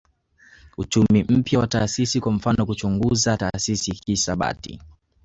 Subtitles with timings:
[0.77, 4.79] Uchumi mpya wa taasisi kwa mfano huchunguza taasisi kihisabati